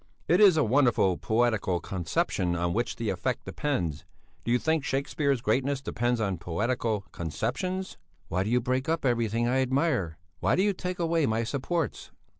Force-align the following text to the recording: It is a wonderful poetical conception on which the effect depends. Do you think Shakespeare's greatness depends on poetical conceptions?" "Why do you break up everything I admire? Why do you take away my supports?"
It 0.27 0.39
is 0.39 0.57
a 0.57 0.63
wonderful 0.63 1.19
poetical 1.19 1.79
conception 1.79 2.55
on 2.55 2.73
which 2.73 2.95
the 2.95 3.11
effect 3.11 3.45
depends. 3.45 4.03
Do 4.43 4.51
you 4.51 4.57
think 4.57 4.83
Shakespeare's 4.83 5.41
greatness 5.41 5.79
depends 5.79 6.19
on 6.19 6.39
poetical 6.39 7.01
conceptions?" 7.11 7.99
"Why 8.27 8.43
do 8.43 8.49
you 8.49 8.61
break 8.61 8.89
up 8.89 9.05
everything 9.05 9.47
I 9.47 9.61
admire? 9.61 10.17
Why 10.39 10.55
do 10.55 10.63
you 10.63 10.73
take 10.73 10.97
away 10.97 11.27
my 11.27 11.43
supports?" 11.43 12.09